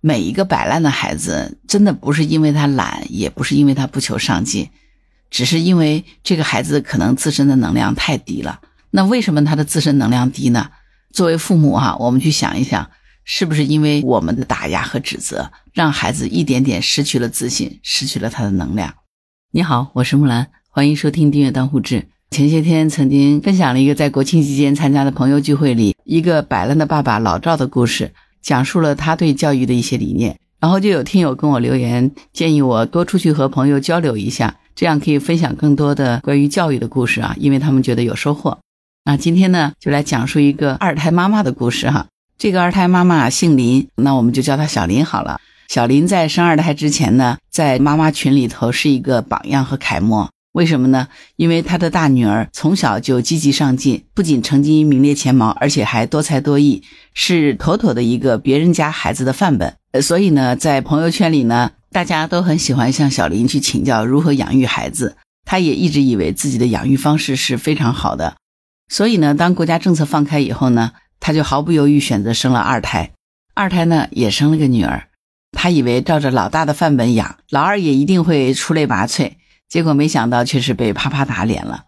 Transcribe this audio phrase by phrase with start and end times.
[0.00, 4.70] 每一个摆烂的孩子，真的不是因为他懒，也不是因为他不求上进，
[5.30, 8.60] 只是因为这个孩子可能自身的能量太低了。
[8.90, 10.70] 那为什么他的自身能量低呢？
[11.12, 12.90] 作为父母哈，我们去想一想，
[13.24, 18.94] 是不是因为我们的打压和指责，让孩子一点点失去了自信，失去了他的能量？
[19.50, 22.08] 你好，我是木兰，欢迎收听订阅当户志。
[22.30, 28.12] 前些天曾经分享了一个在国庆期间参加的朋友聚会里，一个摆烂的爸爸老赵的故事，
[28.42, 30.38] 讲述了他对教育的一些理念。
[30.60, 38.58] 然后就有听友跟我留言，建议我多出去和朋友交流一下，这样可以分享更多的关于教育的故事啊，因为他们觉得有收获。
[39.04, 42.06] 那今天呢，就来讲述一个二胎妈妈的故事哈。
[42.36, 45.40] 这个二胎妈妈姓林，那我们就叫她小林好了。
[45.68, 50.28] 小林在生二胎之前呢，在妈妈群里头是一个榜样和楷模。
[50.58, 51.06] 为什么呢？
[51.36, 56.82] 因为他的大女儿从小就积极上进，不仅成绩名列前茅，而且还多才多艺，
[57.14, 59.76] 是妥妥的一个别人家孩子的范本。
[60.02, 65.16] 所以呢，在朋友圈里呢，大家都很喜欢向小林去请教如何养育孩子。
[65.44, 68.34] 他也一直以为自己的养育方式是非常好的。
[68.88, 70.90] 所以呢，当国家政策放开以后呢，
[71.20, 73.12] 他就毫不犹豫选择生了二胎。
[73.54, 75.04] 二胎呢也生了个女儿，
[75.52, 79.34] 他以为照着老大的范本养，老二也一定会出类拔萃。
[79.68, 81.84] 结果没想到却是被啪啪打脸了。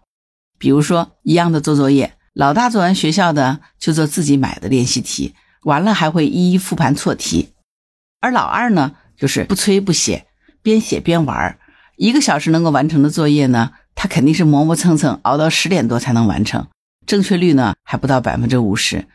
[0.57, 7.53] 比如说，一样的做作业，老大做完学校的就做自己买的练习题，完了还会一一复盘错题。
[8.19, 10.27] 而老二呢，就是不催不写，
[10.61, 11.57] 边写边玩儿。
[11.97, 16.67] 一个小时能够完成的作业呢，他肯定是磨磨蹭蹭熬到十点多才能完成。
[17.07, 19.07] 正确率呢还不到百分之五十。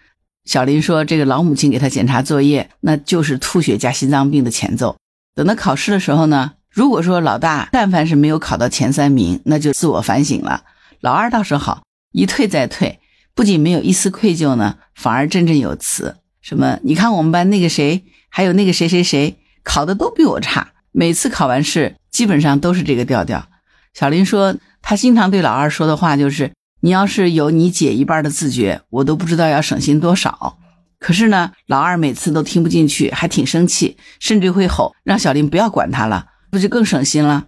[0.45, 4.97] 小林说：“这个老母亲给他检查作业，那就是吐血加心脏病的前奏。
[5.35, 10.65] 等到考试的时候呢，如果说老大但凡是没有考到前三名，那就自我反省了。
[11.01, 13.01] 老二倒是好，一退再退，
[13.35, 16.17] 不仅没有一丝愧疚呢，反而振振有词。
[16.43, 16.79] 什么？
[16.83, 20.73] 你看我们班那个谁，还有那个谁谁谁，考的都比我差。
[20.93, 23.49] 每次考完试，基本上都是这个调调。”
[23.95, 30.59] 小林说：“他经常对老二说的话就是。”你要是有你姐一半的自觉，我都不知道要省心多少。
[31.01, 36.27] 可是呢，老二每次都听不进去，还挺生气，甚至会吼，让小林不要管他了，
[36.57, 37.47] 不就更省心了？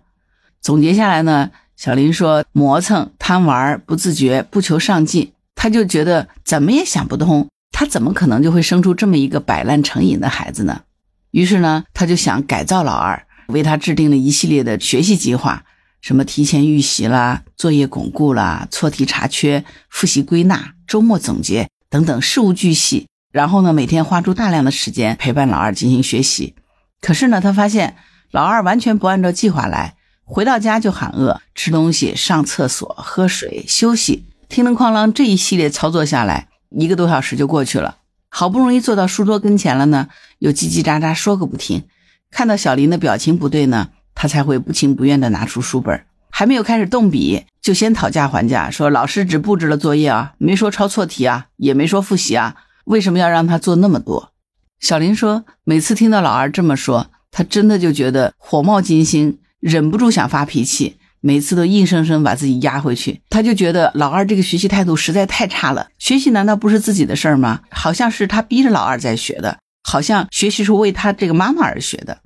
[0.60, 10.82] 总结下来呢，小林说：磨蹭、贪玩、不自觉、不求上进，他就觉得怎么也想不通，他怎么可能就会生出这么一个摆烂成瘾的孩子呢？
[11.30, 15.64] 于是呢，他就想改造老二，为他制定了一系列的学习计划。
[16.00, 23.06] 什么提前预习啦，作业巩固啦，错题查缺，复习归纳，周末总结等等事无巨细。
[23.32, 26.54] 然后呢，每天花出大量的时间陪伴老二进行学习。
[27.00, 27.96] 可是呢，他发现
[28.30, 29.94] 老二完全不按照计划来，
[30.24, 37.96] 回到家就喊饿，吃东西、上厕所、喝水、休息，叮铃哐啷这一系列操作下来，一个多小时就过去了。
[38.28, 41.84] 好不容易坐到书桌跟前了呢，又叽叽喳喳说个不停。
[42.30, 43.88] 看到小林的表情不对呢。
[44.20, 52.56] 他才会不情不愿地拿出书本，还没有开始动笔，就先讨价还价，说老师只布置了作业啊，没说抄错题啊，也没说复习啊，
[52.86, 54.32] 为什么要让他做那么多？
[54.80, 63.20] 小林说，每次听到老二这么说，他真的就觉得火冒金星，忍不住想发脾气，每次都硬生生把自己压回去。
[63.30, 67.60] 他就觉得老二这个学习态度实在太差了，学习难道不是自己的事儿吗？
[67.70, 72.18] 好像是他逼着老二在学的，好像学习是为他这个妈妈而学的，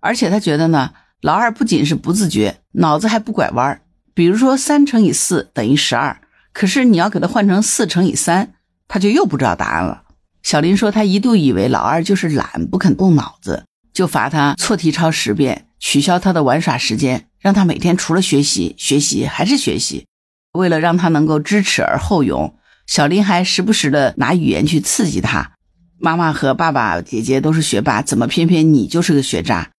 [0.00, 0.90] 而且他觉得呢。
[1.22, 3.80] 老二不仅是不自觉，脑子还不拐弯儿。
[4.12, 6.20] 比如说三乘以四等于十二，
[6.52, 8.52] 可是你要给他换成四乘以三，
[8.88, 10.02] 他就又不知道答案了。
[10.42, 20.04] 小林说，他一度以为老二就是懒，不肯动脑子，就罚他错题抄十遍，取消他的玩耍时间，让他每天除了学习学习还是学习。
[20.52, 22.56] 为了让他能够知耻而后勇，
[22.86, 25.52] 小林还时不时的拿语言去刺激他。
[25.98, 29.70] 妈妈和爸爸、姐姐都是学霸，怎么偏偏你就是个学渣？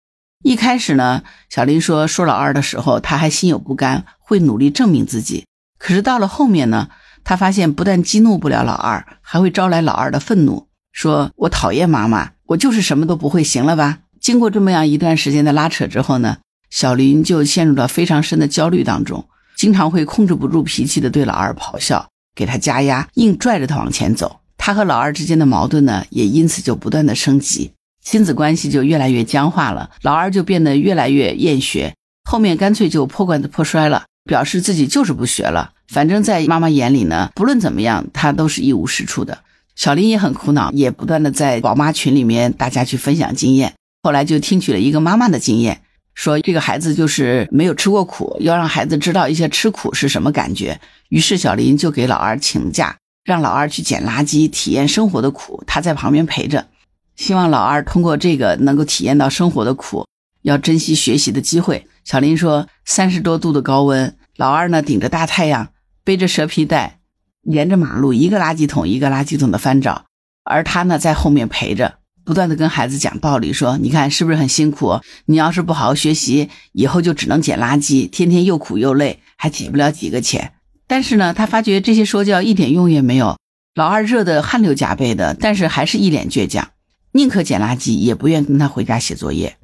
[0.43, 5.45] 一开始呢，小林说说老二的时候，他还心有不甘，会努力证明自己。
[5.77, 6.89] 可是到了后面呢，
[7.23, 13.99] 他发现不但激怒不了老二，还会招来老二的愤怒，说我讨厌妈妈，我就是什么都不会，行了吧？
[14.25, 16.37] 经过这么样一段时间的拉扯之后呢，
[16.71, 19.23] 小林就陷入了非常深的焦虑当中，
[19.55, 24.39] 经常会控制不住脾气的对老二咆哮，给他加压，硬拽着他往前走。
[24.57, 27.73] 他和老二之间的矛盾呢，也因此就不断的升级。
[28.03, 31.93] 亲子关系就越来越僵化了，老二就变得越来越厌学，
[32.27, 35.73] 后面干脆就破罐子破摔了，表示自己就是不学了。
[35.87, 39.37] 反正，在妈妈眼里呢，不论怎么样，他都是一无是处的。
[39.75, 43.75] 小林也很苦恼，也不断的在宝妈群里面大家去分享经验。
[44.05, 45.81] 后来就听取了一个妈妈的经验，
[46.13, 50.79] 说这个孩子就是没有吃过苦，要让孩子知道一些吃苦是什么感觉。
[51.09, 56.67] 于是小林就给老二请假，让老二去捡垃圾，体验生活的苦，他在旁边陪着。
[57.15, 60.05] 希望老二通过这个能够体验到生活的苦，
[60.43, 61.87] 要珍惜学习的机会。
[62.03, 65.69] 小林说：“三十多度的高温，老二呢顶着大太阳，
[66.03, 66.99] 背着蛇皮袋，
[67.41, 70.05] 沿着马路一个垃圾桶一个垃圾桶的翻找，
[70.43, 74.99] 而他呢在后面陪着，不断的跟孩子讲道理，说：你看是不是很辛苦？
[75.27, 80.53] 你要是不好好学习，以后就只能捡垃圾，天天又苦又累，还捡不了几个钱。
[80.87, 83.37] 但是呢，他发觉这些说教一点用也没有，
[83.75, 86.71] 老二热得汗流浃背的，但是还是一脸倔强，
[87.13, 89.57] 宁可捡垃圾，也不愿跟他回家写作业。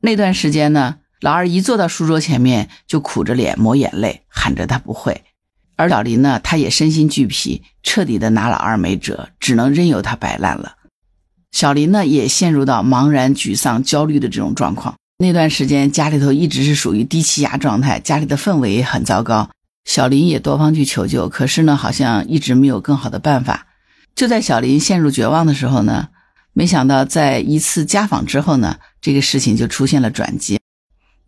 [0.00, 5.22] 那段时间呢。”老二一坐到书桌前面，就苦着脸抹眼泪，喊着他不会。
[5.76, 10.72] 而老林呢，他也身心俱疲，彻底的拿老二没辙，只能任由他摆烂了。
[11.52, 14.96] 小林呢，也陷入到茫然、沮丧、焦虑的这种状况。
[15.18, 19.48] 那段时间，家里头一直是属于低气压状态，家里的氛围也很糟糕。
[19.84, 23.66] 小林也多方去求救，可是呢，好像一直没有更好的办法。
[24.14, 26.08] 就在小林陷入绝望的时候呢，
[26.52, 30.58] 没想到在一次家访之后呢，这个事情就出现了转机。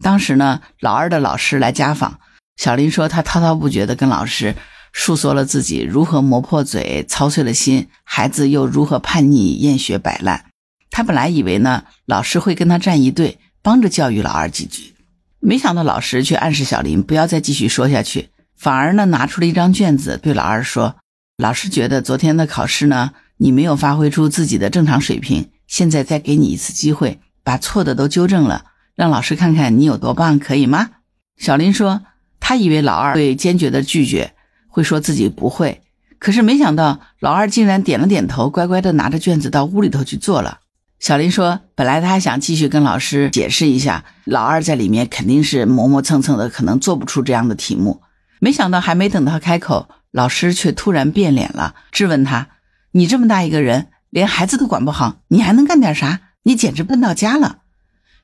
[0.02, 2.18] 当时呢，老二的老师来家访，
[2.56, 4.54] 小林说他滔滔不绝地跟老师
[4.96, 10.46] 述说了自己如何磨破嘴、操碎了心，孩子又如何叛逆、厌学摆烂。
[10.88, 14.94] 他本来以为呢，老师会跟他站一队，帮着教育老二几句，
[15.40, 20.94] 没想到老师却暗示小林不要再继续说下去，反而呢拿出了一张卷子对老二说
[21.36, 30.90] ：“老师觉得昨天的考试呢，你没有发挥出自己的正常水平，现在再给你一次机会，把错的都纠正了。”让老师看看你有多棒，可以吗？
[31.36, 32.02] 小林说，
[32.38, 34.33] 他以为老二会坚决的拒绝，
[34.74, 35.82] 会说自己不会，
[36.18, 40.58] 可是没想到老二竟然点了点头，乖乖的拿着卷子到屋里头去做了。
[40.98, 48.02] 小林说，本来他还想继续跟老师解释一下，老二在里面肯定是磨磨蹭蹭的，可能做不出这样的题目。
[48.40, 52.48] 没想到还没等他开口，老师却突然变脸了，质问他
[52.90, 56.20] ：“你这么大一个人，连孩子都管不好，你还能干点啥？
[56.42, 57.58] 你简直笨到家了！”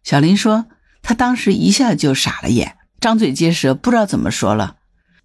[0.03, 0.67] 小林说
[1.01, 4.75] ：“他当时一下就傻了眼，张嘴结舌，不知道怎么说了。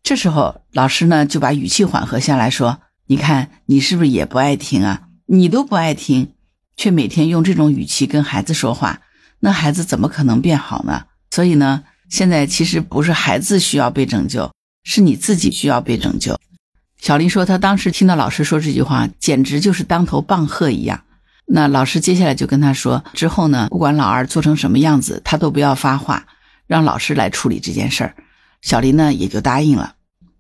[0.06, 2.80] 这时候，老师呢就把语气缓和下来，说
[3.10, 5.07] ：‘你看，你是不是也不爱听啊？
[5.25, 6.34] 你都不爱听，
[6.78, 9.02] 却每天用这种语气跟孩子说话，
[9.40, 11.06] 那孩子怎么可能变好呢？
[11.31, 14.52] 所以呢，现在其实不是孩子需要被拯救，
[14.84, 16.40] 是你自己需要被拯救。’
[17.02, 21.02] 小林说，他当时听到老师说这句话，简直就是当头棒喝一样。”
[21.50, 26.28] 那老师接下来就跟他说，之后呢，不管老二做成什么样子，他都不要发话，
[26.68, 28.16] 让老师来处理这件事儿。
[28.62, 29.96] 小林呢也就答应了。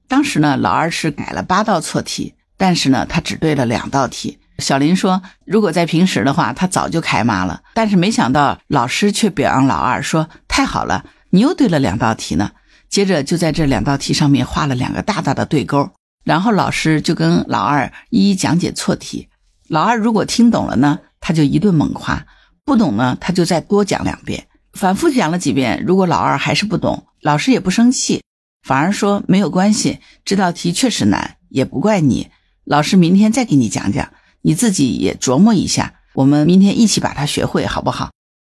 [0.07, 4.39] 当时呢，老二是改了八道错题，但是呢，他只对了两道题。
[4.59, 7.61] 小林说，如果在平时的话，他早就开骂了。
[7.73, 12.51] 但是没想到老师却表扬老二，说太好了，你又对了两道题呢。
[12.87, 15.89] 接着就在这两道题上面画了两个大大的对勾，
[16.23, 19.27] 然后老师就跟老二一一讲解错题。
[19.67, 22.25] 老二如果听懂了呢，他就一顿猛夸；
[22.63, 25.83] 不懂呢，他就再多讲两遍，反复讲了几遍。
[25.85, 28.21] 如果老二还是不懂，老师也不生气，
[28.61, 32.29] 反而说没有关系，这道题确实难，也不怪你。
[32.65, 34.13] 老师明天再给你讲讲，
[34.43, 38.11] 你自己也琢磨一下，我们明天一起把它学会，好不好？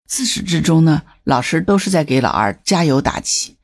[0.07, 3.57] 自始至终呢，老师都是在给老二加油打气，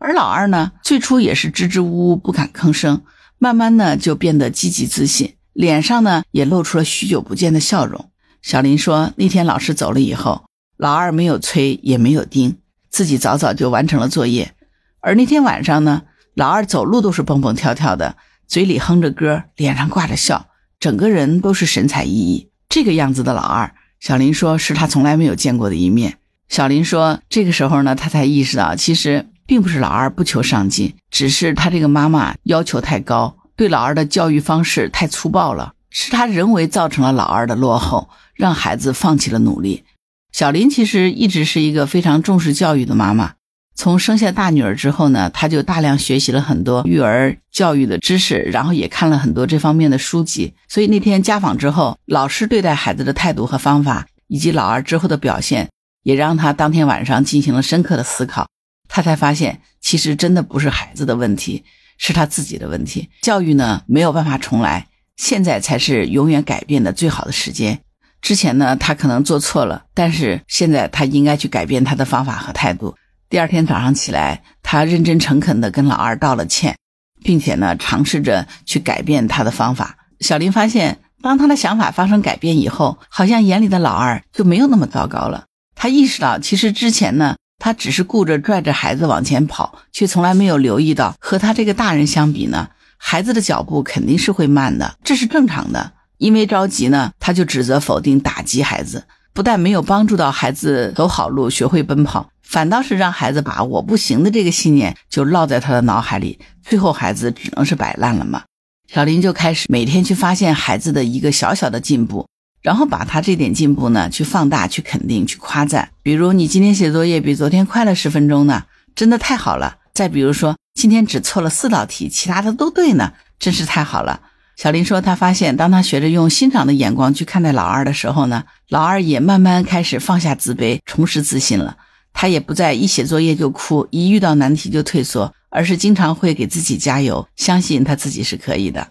[0.00, 3.04] 而老二呢，最初也是支支吾吾，不敢吭声，
[3.38, 5.36] 慢慢呢，就变得积极自信。
[5.52, 8.10] 脸上呢也露出了许久不见的笑容。
[8.42, 10.46] 小林说：“那天老师走了以后，
[10.76, 12.58] 老二没有催也没有盯，
[12.90, 14.54] 自己早早就完成了作业。
[15.00, 16.02] 而那天晚上呢，
[16.34, 18.16] 老二走路都是蹦蹦跳跳的，
[18.46, 22.48] 嘴里哼着歌，脸上挂着笑，整个人都是神采奕奕。
[22.68, 26.18] 这个样子的老二，小林说是他从来没有见过的一面。
[26.48, 39.84] 小林说，这个时候呢，他才意识到，其实并不是老二不求上进，只是他这个妈妈要求太高。”对老二的教育方式太粗暴了，是他人为造成了老二的落后，让孩子放弃了努力。
[40.32, 43.34] 小林其实一直是一个非常重视教育的妈妈，
[43.74, 50.54] 从生下大女儿之后呢，她就大量学习了很多育儿教育的知识，然后也看了很多这方面的书籍。
[50.68, 55.68] 所以那天家访之后，老师对待孩子的态度和方法，以及老二之后的表现，
[56.02, 58.46] 也让她当天晚上进行了深刻的思考。
[58.88, 61.64] 她才发现，其实真的不是孩子的问题。
[62.02, 64.86] 是她自己的问题，教育呢没有办法重来，
[65.18, 67.80] 现在才是永远改变的最好的时间。
[68.20, 72.94] 之前呢，他可能做错了，但是现在他应该去改变他的方法和态度。
[73.28, 76.76] 第二天早上起来，他认真诚恳地跟老二道了歉，
[77.22, 79.96] 并且呢，尝试着去改变他的方法。
[80.20, 85.44] 小林发现，当他的想法发生改变以后，好像眼里的老二就没有那么糟糕了。
[85.74, 87.36] 他意识到，其实之前呢。
[87.62, 95.92] 他只是顾着拽着孩子往前跑，却从来没有留意到和他这个大人相比呢，孩子的脚步肯定是会慢的，这是正常的。
[96.20, 108.42] 因为着急呢，他就指责、否定、打击孩子，不但没有帮助到孩子走好路、学会奔跑，反倒是让孩子把我不行的这个信念就烙在他的脑海里，最后孩子只能是摆烂了嘛。
[108.86, 112.28] 小林就开始每天去发现孩子的一个小小的进步，
[112.60, 115.88] 然后把他这点进步呢去放大、去肯定、去夸赞。
[116.02, 119.78] 比如你今天写作业比昨天快了十分钟呢，真的太好了。
[119.94, 124.20] 再比如说今天只错了四道题，其他的都对呢，真是太好了。
[124.60, 131.78] 小林说，他发现当他学着用欣赏的眼光去看待老二的时候呢，老二也慢慢开始放下自卑，重拾自信了。
[132.12, 135.32] 他也不再一写作业就哭，一遇到难题就退缩。
[135.48, 138.86] 而是经常会给自己加油，相信他自己是可以的。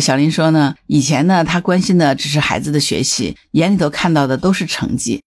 [0.00, 5.22] 小林说呢，以前呢，他关心的只是孩子的学习，眼里头看到的都是成绩。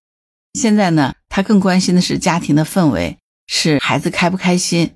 [0.56, 4.96] 现在呢，他更关心的是家庭的氛围，是孩子开不开心。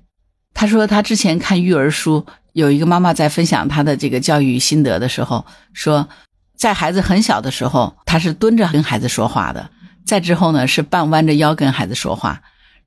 [0.52, 2.26] 他说，他之前看育儿书，
[2.58, 6.08] 有一个妈妈在分享她的这个教育心得的时候，说，
[6.56, 9.70] 在孩子很小的时候，她是蹲着跟孩子说话的，
[10.04, 12.42] 再之后呢，是半弯着腰跟孩子说话。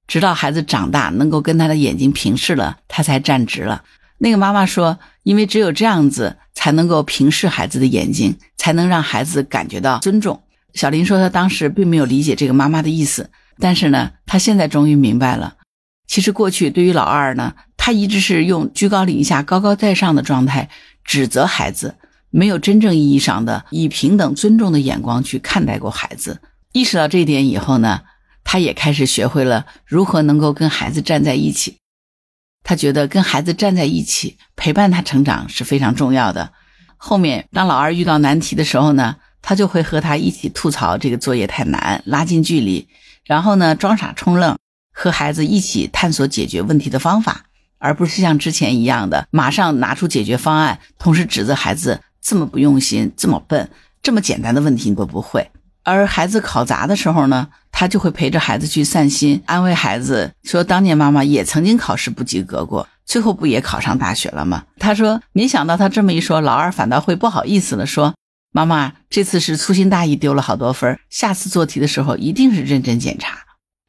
[0.07, 3.83] 直到孩子长大，能够跟他的眼睛平视了，他才站直了。
[4.17, 10.43] 那个妈妈说：“因为只有这样子，才能够平视孩子的眼睛，才能让孩子感觉到尊重。”
[10.75, 15.53] 小林说：“他当时并没有理解这个妈妈的意思，但是呢，他现在终于明白了。
[16.11, 20.69] 其实过去对于老二呢，他一直是用居高临下、高高在上的状态
[21.05, 21.95] 指责孩子，
[22.29, 26.41] 没有真正意义上的以平等尊重的眼光去看待过孩子。
[26.73, 28.01] 意识到这一点以后呢？”
[28.43, 31.77] 他也开始学会了如何能够跟孩子站在一起。
[32.63, 36.51] 他觉得跟孩子站在一起，陪伴他成长是非常重要的。
[36.97, 42.89] 后面当老二遇到难题的时候呢，他就会和他一起吐槽这个作业太难，拉近距离，
[43.23, 44.57] 然后呢装傻充愣，
[45.01, 47.45] 和孩子一起探索解决问题的方法，
[47.79, 53.67] 而不是像之前一样的马上拿出解决方案，同时指责孩子这么不用心，这么笨，
[54.03, 55.49] 这么简单的问题你都不会。
[55.83, 68.13] 而孩子考砸的时候呢，他就会陪着孩子去散心，安慰孩子说：“当年妈妈也曾经考试不及格过，最后不也考上大学了吗？”他说：“没想到他这么一说，老二反倒会不好意思了，说
[68.53, 73.39] ：‘妈妈这次是粗心大意丢了好多分，下次做题的时候一定是认真检查。’”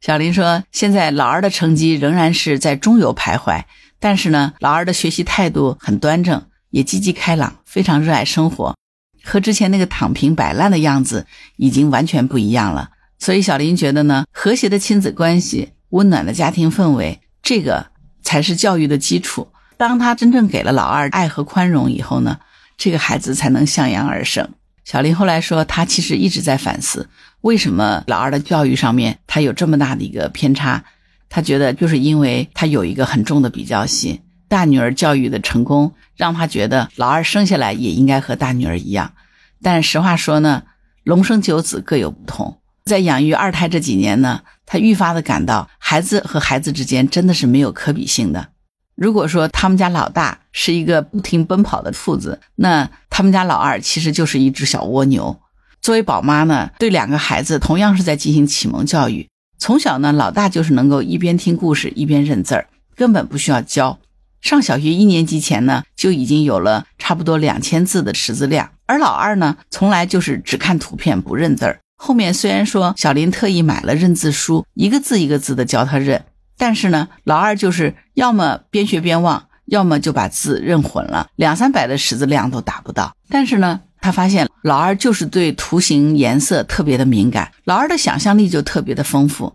[0.02, 3.62] 小林说：“现在老二的成绩仍然是在中游徘徊，
[4.00, 8.76] 但是呢，老二的学习态度很端正，也积极开朗，非常热爱生活。”
[9.22, 11.24] 和之前那个躺平摆烂的样子
[11.56, 12.90] 已经完全不一样了，
[13.20, 17.86] 所以小林觉得呢，和谐的亲子关系、温暖的家庭氛围，这个
[18.24, 19.52] 才是教育的基础。
[19.76, 22.40] 当他真正给了老二爱和宽容以后呢，
[22.76, 24.50] 这个孩子才能向阳而生。
[24.84, 27.08] 小林后来说，他其实一直在反思，
[27.42, 30.84] 为什么老二的教育上面他有这么大的一个偏差？
[31.28, 34.20] 他觉得就是因为他有一个很重的比较心。
[34.48, 39.14] 大女儿教育的成功，让他觉得老二生下来也应该和大女儿一样。
[39.60, 40.62] 但实话说呢，
[41.02, 42.58] 龙生九子各有不同。
[42.84, 48.50] 在养育二胎这几年呢，他愈发的感到孩子和孩子之间真的是没有可比性的。
[48.94, 55.40] 如果说他们家老大是一个不停奔跑的兔子，那他们家老二其实就是一只小蜗牛。
[55.82, 59.28] 作为宝妈呢，对两个孩子同样是在进行启蒙教育。
[59.58, 63.98] 从小呢，老大就是能够一边听故事一边认字儿，根本不需要教。
[64.40, 71.80] 上小学一年级前呢，就已经有了差不多两千字的识字量，而老二呢，从来就是只看图片不认字儿。
[71.96, 76.24] 后面虽然说小林特意买了认字书，一个字一个字的教他认，
[76.56, 83.16] 但是呢，老二就是要么边学边忘，要么就把字认混了，两三百的识字量都达不到。
[83.28, 89.54] 但是呢，他发现老二就是对图形颜色特别的敏感，老二的想象力就特别的丰富，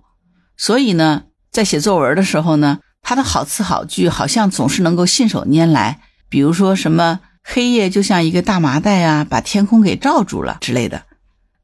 [0.57, 2.79] 所以呢，在写作文的时候呢。
[3.03, 11.03] 他的好词好句好像总是能够信手拈来，比如说什么黑夜就像一个大麻袋啊，把天空给罩住了之类的。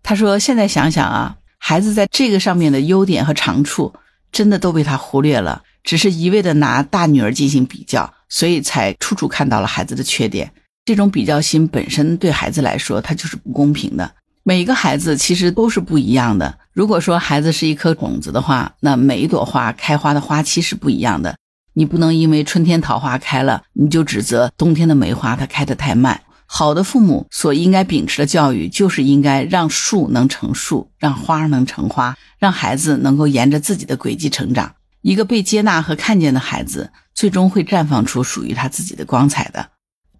[0.03, 3.93] 他说：“现在想想啊，孩子在这个上面的优点和长处，
[4.31, 10.53] 真的都被他忽略了，只是一味的拿大女儿进行比较，所以才处处看到了孩子的缺点。
[10.85, 14.15] 这种比较心本身对孩子来说，他就是不公平的。
[14.43, 21.35] 每一个孩子其实都是不一样的。”如果说孩子是一颗种子的话，那每一朵花开花的花期是不一样的。
[21.75, 26.19] 你不能因为春天桃花开了，你就指责冬天的梅花它开得太慢。
[26.45, 34.75] 好的父母所应该秉持的教育，就是应该让树能成树，让花能成花，让孩子能够沿着自己的轨迹成长。
[35.01, 39.69] 一个被接纳和看见的孩子，最终会绽放出属于他自己的光彩的。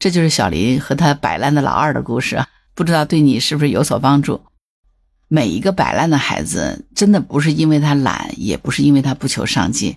[0.03, 2.43] 这就是小林和他摆烂的老二的故事，
[2.75, 4.41] 不知道对你是不是有所帮助？
[5.29, 9.95] 每一个摆烂的孩子，真的不是因为他懒，也不是因为他不求上进，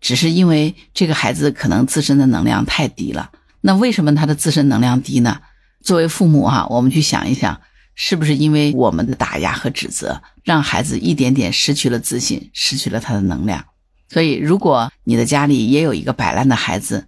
[0.00, 3.30] 只是因为这个孩子可能自身的能量太低了。
[3.60, 5.40] 那为什么他的自身能量低呢？
[5.80, 7.60] 作为父母哈，我们去想一想，
[7.94, 13.64] 是不是因为我们的打压和指责，让孩子一点点失去了自信，失去了他的能量？
[14.08, 17.06] 所以，如果你的家里也有一个摆烂的孩子，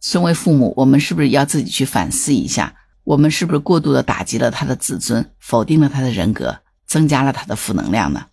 [0.00, 2.74] 身为父母，我们是不是要自己去反思一下？
[3.04, 8.26] 我们是不是过度的打击了他的自尊，否定了他的人格，增加了他的负能量呢？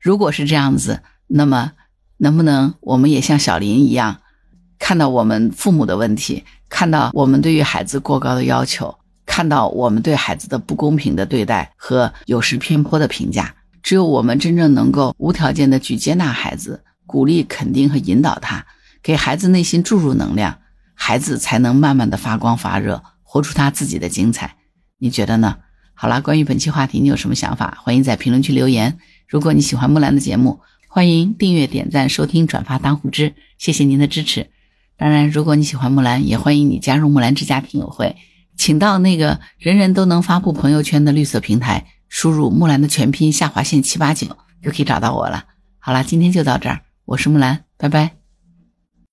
[0.00, 1.72] 如果是这样子，那么
[2.18, 4.20] 能不能我们也像小林一样，
[4.78, 8.96] 看到我们父母的问题，看到我们对于孩子过高的要求，
[9.26, 13.54] 看到我们对孩子的不公平的对待和有失偏颇的评价？
[13.82, 18.64] 只有我们真正能够无条件的去接纳孩子，鼓励、肯定和引导他，
[19.02, 20.56] 给孩子内心注入能量。
[21.10, 24.54] 孩子才能慢慢的发光发热，活出他自己的精彩，
[24.96, 25.56] 你觉得呢？
[25.92, 27.78] 好了，关于本期话题，你有什么想法？
[27.82, 28.96] 欢迎在评论区留言。
[29.26, 34.50] 如果你喜欢木兰的节目，欢迎订阅、点赞、收听、转发当护知，谢谢您的支持。
[34.96, 38.14] 当然，如果你喜欢木兰，也欢迎你加入木兰之家听友会，
[38.56, 44.28] 请到那个人人都能发布朋友圈的绿色平台，输入木兰的全拼下划线七八九，
[44.62, 45.46] 就可以找到我了。
[45.80, 48.19] 好了，今天就到这儿，我是木兰，拜拜。